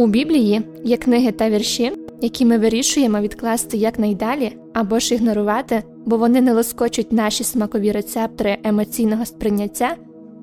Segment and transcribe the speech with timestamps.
[0.00, 6.16] У Біблії є книги та вірші, які ми вирішуємо відкласти якнайдалі або ж ігнорувати, бо
[6.16, 9.96] вони не лоскочуть наші смакові рецептори емоційного сприйняття,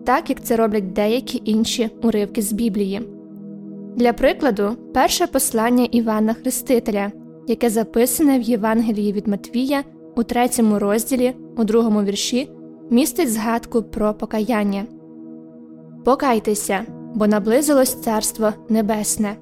[0.06, 3.02] так як це роблять деякі інші уривки з Біблії.
[3.96, 7.12] Для прикладу, перше послання Івана Хрестителя,
[7.48, 9.84] яке записане в Євангелії від Матвія
[10.16, 12.50] у третьому розділі, у другому вірші,
[12.90, 14.86] містить згадку про покаяння.
[16.06, 16.86] Покайтеся,
[17.16, 19.36] бо наблизилось Царство Небесне.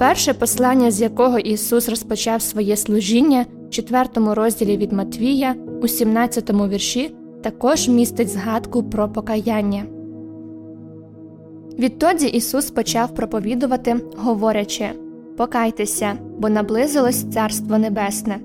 [0.00, 6.50] Перше послання, з якого Ісус розпочав своє служіння в 4 розділі від Матвія, у 17
[6.50, 9.84] вірші, також містить згадку про покаяння.
[11.78, 14.90] Відтоді Ісус почав проповідувати, говорячи
[15.36, 18.38] Покайтеся, бо наблизилось Царство Небесне.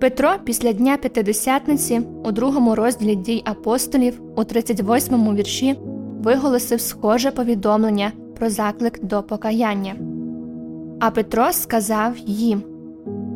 [0.00, 5.76] Петро після Дня П'ятидесятниці у другому розділі дій апостолів у 38 вірші
[6.22, 10.07] виголосив схоже повідомлення про заклик до покаяння.
[11.00, 12.62] А Петро сказав їм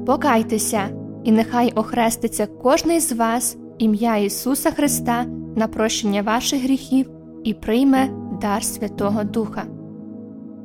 [0.06, 0.88] Покайтеся,
[1.24, 5.24] і нехай охреститься кожний з вас ім'я Ісуса Христа
[5.56, 7.10] на прощення ваших гріхів
[7.44, 8.08] і прийме
[8.40, 9.64] дар Святого Духа.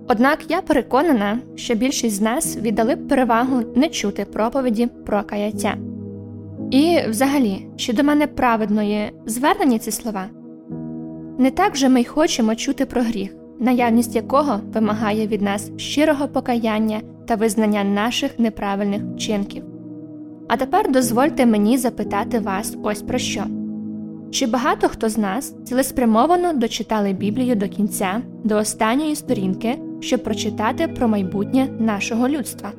[0.08, 5.78] Однак я переконана, що більшість з нас віддали б перевагу не чути проповіді про каяття.
[6.72, 10.26] І, взагалі, чи до мене праведної звернені ці слова?
[11.38, 16.28] Не так же ми й хочемо чути про гріх, наявність якого вимагає від нас щирого
[16.28, 19.64] покаяння та визнання наших неправильних вчинків.
[20.48, 23.44] А тепер дозвольте мені запитати вас ось про що.
[24.32, 30.88] Чи багато хто з нас цілеспрямовано дочитали Біблію до кінця, до останньої сторінки, щоб прочитати
[30.88, 32.72] про майбутнє нашого людства?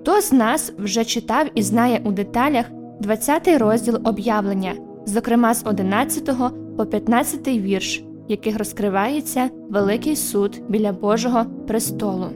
[0.00, 2.66] Хто з нас вже читав і знає у деталях
[3.00, 4.72] 20 розділ об'явлення,
[5.06, 6.30] зокрема з 11
[6.76, 12.26] по 15 вірш, яких розкривається Великий суд біля Божого престолу?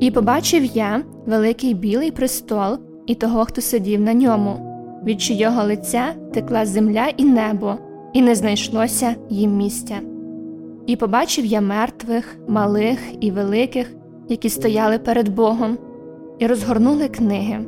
[0.00, 4.68] І побачив я великий білий престол і того, хто сидів на ньому
[5.04, 7.74] від чийого лиця текла земля і небо,
[8.12, 10.00] і не знайшлося їм місця.
[10.86, 13.94] І побачив я мертвих, малих і великих,
[14.28, 15.78] які стояли перед Богом,
[16.38, 17.60] і розгорнули книги,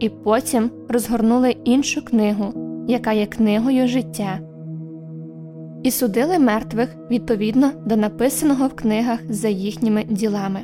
[0.00, 2.44] і потім розгорнули іншу книгу,
[2.88, 4.40] яка є книгою життя.
[5.82, 10.60] І судили мертвих відповідно до написаного в книгах за їхніми ділами.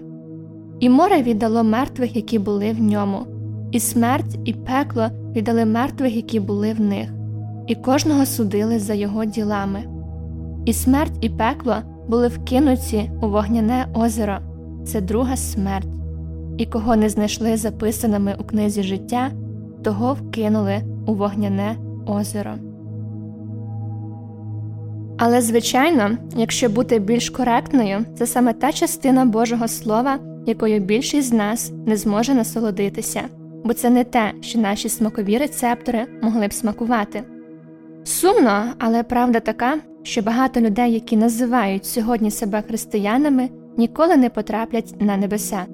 [0.81, 3.27] І море віддало мертвих, які були в ньому,
[3.73, 7.11] і смерть, і пекло віддали мертвих, які були в них,
[7.67, 9.85] і кожного судили за його ділами.
[10.65, 11.77] І смерть і пекло
[12.09, 14.39] були вкинуті у вогняне озеро
[14.85, 15.89] це друга смерть,
[16.59, 19.31] і кого не знайшли записаними у книзі життя,
[19.83, 21.77] того вкинули у вогняне
[22.07, 22.55] озеро.
[25.27, 31.33] Але, звичайно, якщо бути більш коректною, це саме та частина Божого Слова, якою більшість з
[31.33, 33.23] нас не зможе насолодитися
[33.65, 37.23] бо це не те, що наші смакові рецептори могли б смакувати.
[38.05, 44.95] Сумно, але правда така, що багато людей, які називають сьогодні себе християнами, ніколи не потраплять
[45.01, 45.65] на небеса.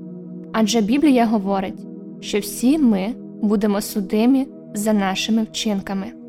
[0.53, 1.87] Адже Біблія говорить,
[2.21, 6.20] що всі ми будемо судимі за нашими вчинками.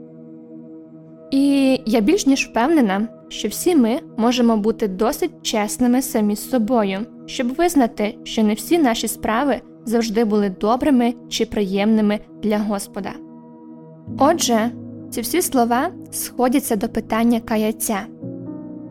[1.31, 6.99] І я більш ніж впевнена, що всі ми можемо бути досить чесними самі з собою,
[7.25, 13.11] щоб визнати, що не всі наші справи завжди були добрими чи приємними для Господа.
[14.19, 14.71] Отже,
[15.09, 18.05] ці всі слова сходяться до питання каяття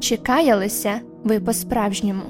[0.00, 2.22] чи каялися ви по-справжньому?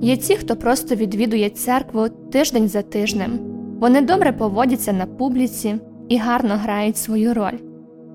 [0.00, 3.38] Є ті, хто просто відвідує церкву тиждень за тижнем,
[3.80, 5.76] вони добре поводяться на публіці
[6.08, 7.58] і гарно грають свою роль,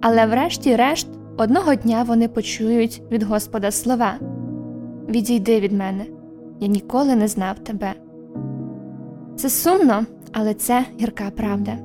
[0.01, 1.07] але врешті-решт
[1.37, 4.13] одного дня вони почують від Господа слова
[5.09, 6.05] Відійди від мене,
[6.59, 7.93] я ніколи не знав тебе.
[9.35, 11.77] Це сумно, але це гірка правда.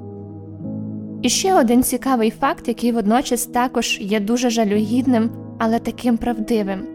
[1.22, 6.86] І ще один цікавий факт, який водночас також є дуже жалюгідним, але таким правдивим.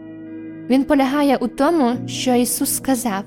[0.70, 3.24] Він полягає у тому, що Ісус сказав,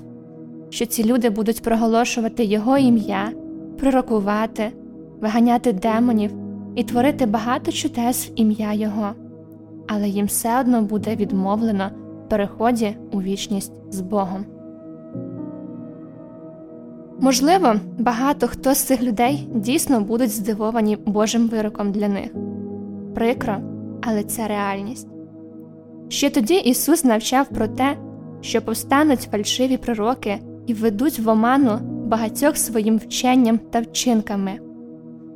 [0.71, 3.33] що ці люди будуть проголошувати Його ім'я,
[3.79, 4.73] пророкувати,
[5.21, 6.44] виганяти демонів
[6.75, 9.11] і творити багато чудес в ім'я Його,
[9.88, 11.91] але їм все одно буде відмовлено
[12.26, 14.44] в переході у вічність з Богом.
[17.21, 22.31] Можливо, багато хто з цих людей дійсно будуть здивовані Божим вироком для них.
[23.15, 23.56] Прикро,
[24.03, 25.09] але це реальність.
[26.09, 27.97] Ще тоді Ісус навчав про те,
[28.41, 34.59] що повстануть фальшиві пророки і введуть в оману багатьох своїм вченням та вчинками.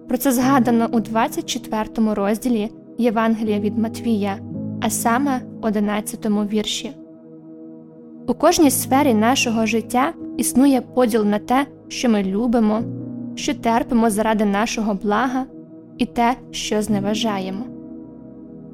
[0.08, 1.84] Про це згадано у 24
[2.14, 4.38] розділі Євангелія від Матвія,
[4.80, 6.90] а саме в 11 вірші.
[8.26, 12.82] У кожній сфері нашого життя існує поділ на те, що ми любимо,
[13.34, 15.44] що терпимо заради нашого блага,
[15.98, 17.64] і те, що зневажаємо.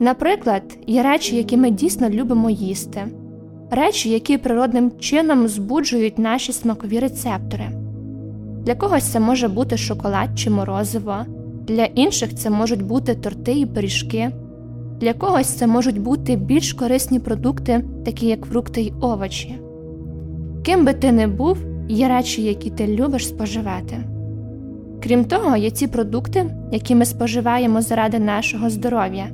[0.00, 3.06] Наприклад, є речі, які ми дійсно любимо їсти,
[3.70, 7.83] речі, які природним чином збуджують наші смакові рецептори.
[8.64, 11.16] Для когось це може бути шоколад чи морозиво,
[11.68, 14.30] для інших це можуть бути торти і пиріжки,
[15.00, 19.58] для когось це можуть бути більш корисні продукти, такі як фрукти й овочі.
[20.62, 21.58] Ким би ти не був,
[21.88, 23.96] є речі, які ти любиш споживати.
[25.02, 29.26] Крім того, є ці продукти, які ми споживаємо заради нашого здоров'я.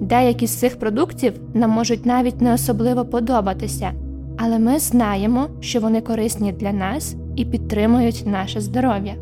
[0.00, 3.92] Деякі з цих продуктів нам можуть навіть не особливо подобатися,
[4.38, 9.14] але ми знаємо, що вони корисні для нас і підтримують наше здоров'я.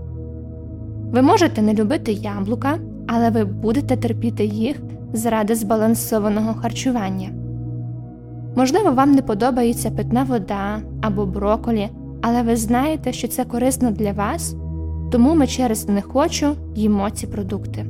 [1.13, 4.77] Ви можете не любити яблука, але ви будете терпіти їх
[5.13, 7.29] заради збалансованого харчування.
[8.57, 11.89] Можливо, вам не подобається питна вода або броколі,
[12.23, 14.57] але ви знаєте, що це корисно для вас,
[15.13, 17.87] тому ми через не хочу їмо ці продукти.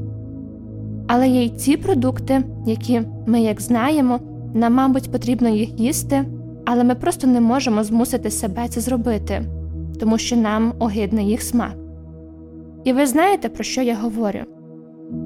[1.06, 4.20] Але є й ті продукти, які ми, як знаємо,
[4.54, 6.24] нам, мабуть, потрібно їх їсти,
[6.64, 9.44] але ми просто не можемо змусити себе це зробити,
[10.00, 11.76] тому що нам огидний їх смак.
[12.84, 14.40] І ви знаєте, про що я говорю?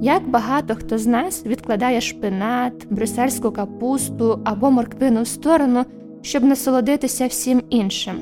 [0.02, 5.84] Як багато хто з нас відкладає шпинат, брюссельську капусту або морквину в сторону,
[6.22, 8.14] щоб насолодитися всім іншим.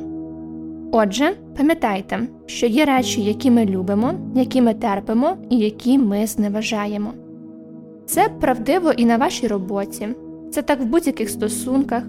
[0.92, 7.12] Отже, пам'ятайте, що є речі, які ми любимо, які ми терпимо і які ми зневажаємо.
[8.06, 10.08] Це правдиво і на вашій роботі,
[10.50, 12.02] це так в будь-яких стосунках.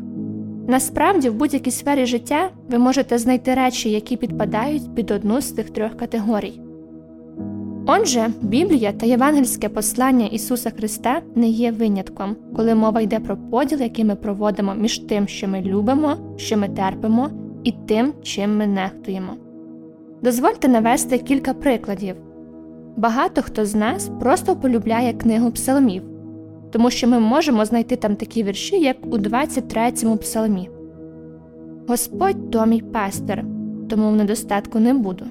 [0.72, 5.70] Насправді, в будь-якій сфері життя ви можете знайти речі, які підпадають під одну з цих
[5.70, 6.62] трьох категорій.
[7.88, 13.82] Отже, Біблія та євангельське послання Ісуса Христа не є винятком, коли мова йде про поділ,
[13.82, 17.30] який ми проводимо між тим, що ми любимо, що ми терпимо,
[17.64, 19.34] і тим, чим ми нехтуємо.
[20.24, 22.16] Дозвольте навести кілька прикладів.
[22.98, 26.04] Багато хто з нас просто полюбляє книгу псалмів,
[26.72, 30.70] тому що ми можемо знайти там такі вірші, як у 23-му псалмі.
[31.88, 33.46] Господь то мій пастир,
[33.90, 35.26] тому в недостатку не буду.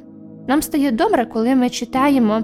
[0.48, 2.42] Нам стає добре, коли ми читаємо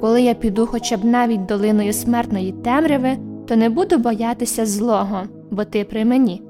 [0.00, 3.16] коли я піду хоча б навіть долиною смертної темряви,
[3.46, 6.42] то не буду боятися злого, бо ти при мені.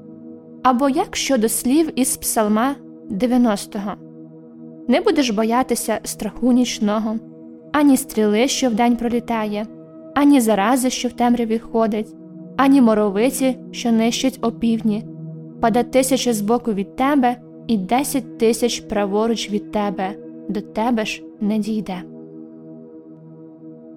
[0.63, 2.75] Або як щодо слів із Псалма
[3.11, 3.91] 90-го
[4.87, 7.15] Не будеш боятися страху нічного,
[7.73, 9.65] ані стріли, що вдень пролітає,
[10.17, 12.15] ані зарази, що в темряві ходить,
[12.57, 15.05] ані моровиці, що нищить опівдні,
[15.61, 17.35] пада тисяча збоку від тебе
[17.67, 20.15] і десять тисяч праворуч від тебе
[20.49, 22.01] до тебе ж не дійде.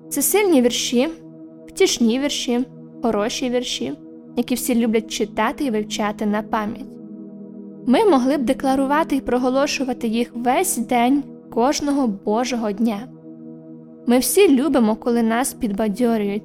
[0.09, 1.09] Це сильні вірші,
[1.67, 2.61] втішні вірші,
[3.03, 3.93] хороші вірші,
[4.37, 6.97] які всі люблять читати і вивчати на пам'ять.
[7.87, 13.09] Ми могли б декларувати і проголошувати їх весь день кожного Божого дня.
[14.11, 16.43] Ми всі любимо, коли нас підбадьорюють.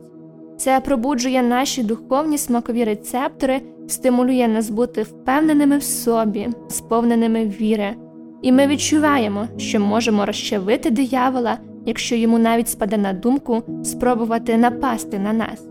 [0.58, 7.96] Це пробуджує наші духовні смакові рецептори, стимулює нас бути впевненими в собі, сповненими віри,
[8.42, 15.20] і ми відчуваємо, що можемо розчавити диявола, якщо йому навіть спаде на думку спробувати напасти
[15.20, 15.68] на нас.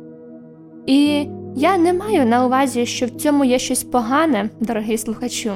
[0.86, 5.52] І я не маю на увазі, що в цьому є щось погане, дорогий слухачу.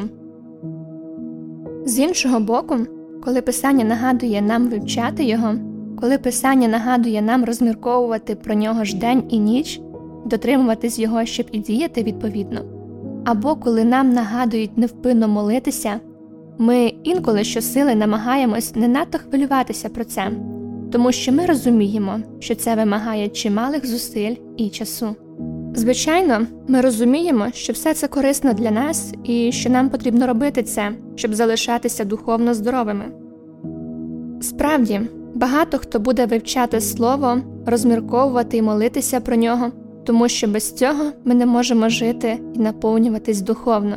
[1.85, 2.76] З іншого боку,
[3.25, 5.54] коли писання нагадує нам вивчати його,
[6.00, 9.81] коли писання нагадує нам розмірковувати про нього ж день і ніч,
[10.26, 12.61] дотримуватись його, щоб і діяти відповідно,
[13.25, 16.00] або коли нам нагадують невпинно молитися,
[16.59, 20.31] ми інколи щосили намагаємось не надто хвилюватися про це,
[20.93, 25.17] тому що ми розуміємо, що це вимагає чималих зусиль і часу.
[25.75, 30.90] Звичайно, ми розуміємо, що все це корисно для нас і що нам потрібно робити це,
[31.14, 33.05] щоб залишатися духовно здоровими.
[34.40, 35.00] Справді,
[35.35, 39.66] багато хто буде вивчати слово, розмірковувати і молитися про нього,
[40.04, 43.97] тому що без цього ми не можемо жити і наповнюватись духовно.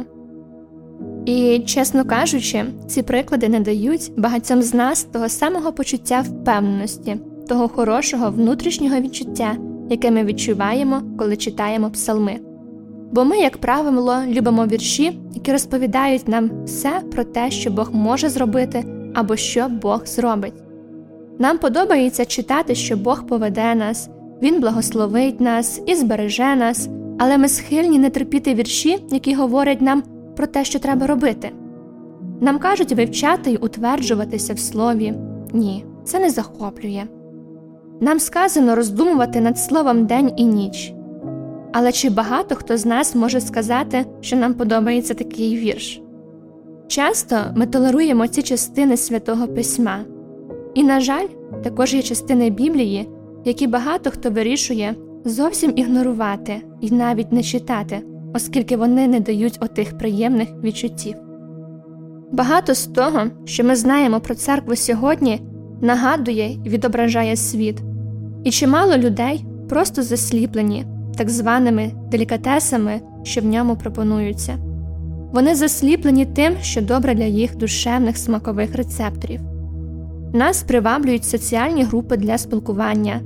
[1.25, 7.67] І, чесно кажучи, ці приклади не дають багатьом з нас того самого почуття впевненості, того
[7.67, 9.57] хорошого внутрішнього відчуття,
[9.89, 12.39] яке ми відчуваємо, коли читаємо псалми.
[13.11, 18.29] Бо ми, як правило, любимо вірші, які розповідають нам все про те, що Бог може
[18.29, 20.61] зробити або що Бог зробить.
[21.41, 24.10] Нам подобається читати, що Бог поведе нас,
[24.41, 30.03] Він благословить нас і збереже нас, але ми схильні не терпіти вірші, які говорять нам
[30.36, 31.51] про те, що треба робити.
[32.41, 35.13] Нам кажуть вивчати й утверджуватися в слові
[35.53, 37.03] ні, це не захоплює.
[38.01, 40.93] Нам сказано роздумувати над словом день і ніч.
[41.74, 46.01] Але чи багато хто з нас може сказати, що нам подобається такий вірш?
[46.88, 50.00] Часто ми толеруємо ці частини святого письма,
[50.73, 51.27] і, на жаль,
[51.63, 53.09] також є частини Біблії,
[53.45, 58.01] які багато хто вирішує зовсім ігнорувати і навіть не читати,
[58.33, 61.15] оскільки вони не дають отих приємних відчуттів.
[62.31, 65.41] Багато з того, що ми знаємо про церкву сьогодні,
[65.81, 67.81] нагадує і відображає світ,
[68.43, 70.85] і чимало людей просто засліплені
[71.17, 74.57] так званими делікатесами, що в ньому пропонуються.
[75.33, 79.50] Вони засліплені тим, що добре для їх душевних смакових рецепторів.
[80.33, 83.21] Нас приваблюють соціальні групи для спілкування,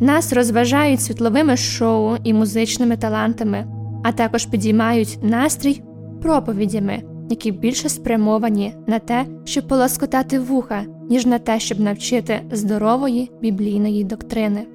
[0.00, 3.66] нас розважають світловими шоу і музичними талантами,
[4.04, 5.82] а також підіймають настрій
[6.22, 13.30] проповідями, які більше спрямовані на те, щоб полоскотати вуха, ніж на те, щоб навчити здорової
[13.40, 14.66] біблійної доктрини.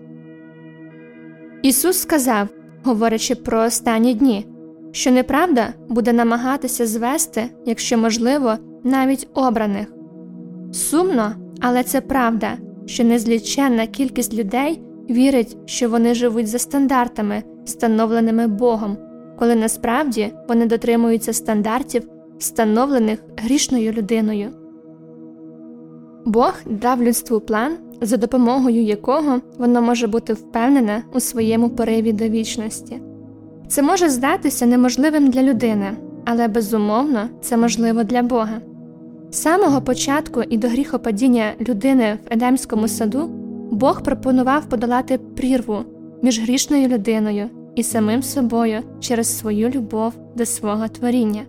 [1.61, 2.47] Ісус сказав,
[2.83, 4.47] говорячи про останні дні,
[4.91, 9.93] що неправда буде намагатися звести, якщо можливо, навіть обраних.
[10.71, 11.31] Сумно,
[11.67, 18.97] але це правда, що незліченна кількість людей вірить, що вони живуть за стандартами, встановленими Богом,
[19.39, 24.49] коли насправді вони дотримуються стандартів, встановлених грішною людиною.
[26.25, 32.27] Бог дав людству план, за допомогою якого воно може бути впевнене у своєму пориві до
[32.27, 33.01] вічності.
[33.67, 38.61] Це може здатися неможливим для людини, але безумовно це можливо для Бога.
[39.35, 43.27] З самого початку і до гріхопадіння людини в Едемському саду
[43.71, 45.77] Бог пропонував подолати прірву
[46.21, 51.41] між грішною людиною і самим собою через свою любов до свого творіння.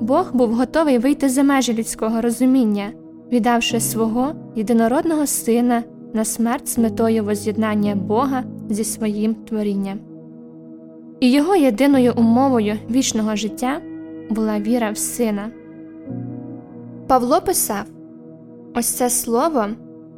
[0.00, 2.90] Бог був готовий вийти за межі людського розуміння,
[3.32, 5.82] віддавши свого єдинородного сина
[6.14, 9.98] на смерть з метою воз'єднання Бога зі своїм творінням.
[11.20, 13.80] І його єдиною умовою вічного життя
[14.30, 15.50] була віра в сина.
[17.08, 17.84] Павло писав
[18.74, 19.64] Ось це слово,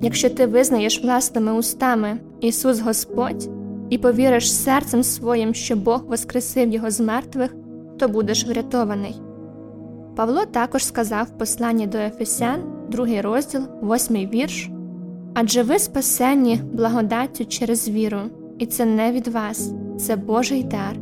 [0.01, 3.51] якщо ти визнаєш власними устами Ісус Господь
[3.91, 7.55] і повіриш серцем своїм, що Бог воскресив Його з мертвих,
[7.99, 9.21] то будеш врятований.
[10.17, 14.71] Павло також сказав в посланні до Ефесян, другий розділ, восьмий вірш
[15.35, 18.21] Адже ви спасенні благодаттю через віру,
[18.59, 20.97] і це не від вас, це Божий дар,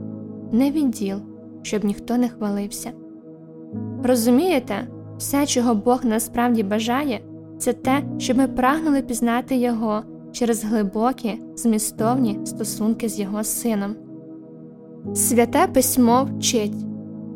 [0.52, 1.18] не від діл,
[1.62, 2.90] щоб ніхто не хвалився.
[4.04, 7.20] Розумієте, все, чого Бог насправді бажає,
[7.58, 13.96] це те, щоб ми прагнули пізнати Його через глибокі, змістовні стосунки з Його Сином.
[15.14, 16.74] Святе письмо вчить,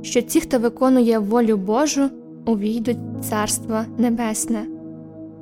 [0.02, 2.10] що ті, хто виконує волю Божу,
[2.46, 4.66] увійдуть в Царство Небесне.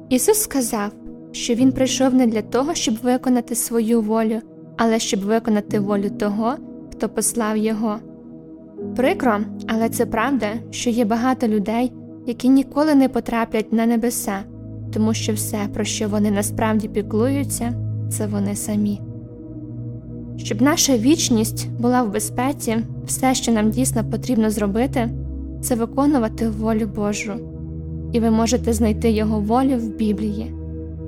[0.08, 0.92] Ісус сказав,
[1.32, 4.40] що Він прийшов не для того, щоб виконати свою волю,
[4.76, 6.54] але щоб виконати волю того,
[6.92, 7.96] хто послав Його.
[8.96, 11.92] Прикро, але це правда, що є багато людей,
[12.26, 14.38] які ніколи не потраплять на небеса,
[14.92, 17.74] тому що все, про що вони насправді піклуються,
[18.10, 19.00] це вони самі.
[20.36, 25.08] Щоб наша вічність була в безпеці, все, що нам дійсно потрібно зробити,
[25.62, 27.32] це виконувати волю Божу,
[28.12, 30.54] і ви можете знайти Його волю в Біблії.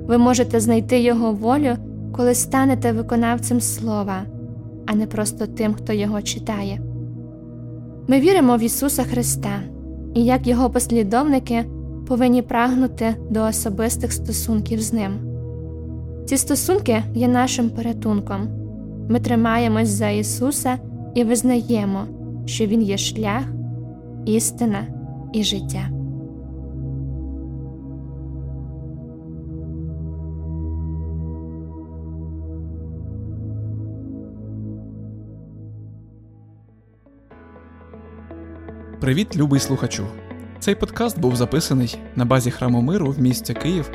[0.07, 1.75] Ви можете знайти Його волю,
[2.11, 4.21] коли станете виконавцем Слова,
[4.85, 6.81] а не просто тим, хто його читає.
[8.07, 9.59] Ми віримо в Ісуса Христа
[10.13, 11.65] і як Його послідовники
[12.07, 15.11] повинні прагнути до особистих стосунків з Ним.
[16.25, 18.47] Ці стосунки є нашим порятунком.
[19.09, 20.77] Ми тримаємось за Ісуса
[21.15, 22.05] і визнаємо,
[22.45, 23.43] що Він є шлях,
[24.25, 24.87] істина
[25.33, 26.02] і життя.
[39.03, 40.05] Привіт, любий слухачу!
[40.59, 43.91] Цей подкаст був записаний на базі храму миру в місті Київ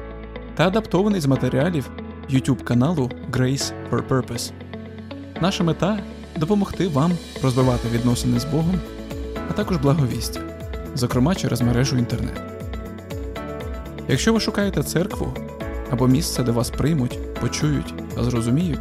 [0.55, 1.91] та адаптований з матеріалів
[2.31, 4.53] YouTube каналу Grace for Purpose.
[5.41, 5.99] Наша мета
[6.37, 7.13] допомогти вам
[7.43, 8.81] розвивати відносини з Богом,
[9.51, 10.41] а також благовістя,
[10.95, 12.41] зокрема через мережу інтернет.
[14.09, 15.35] Якщо ви шукаєте церкву
[15.91, 18.81] або місце, де вас приймуть, почують та зрозуміють,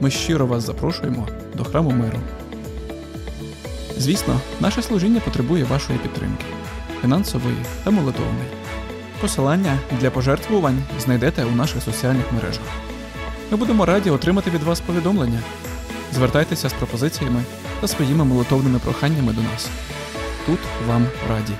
[0.00, 2.18] ми щиро вас запрошуємо до храму миру.
[4.02, 6.44] Звісно, наше служіння потребує вашої підтримки
[7.02, 8.48] фінансової та молитовної.
[9.20, 12.66] Посилання для пожертвувань знайдете у наших соціальних мережах.
[13.50, 15.40] Ми будемо раді отримати від вас повідомлення.
[16.14, 17.42] Звертайтеся з пропозиціями
[17.80, 19.68] та своїми молитовними проханнями до нас.
[20.46, 21.52] Тут вам раді.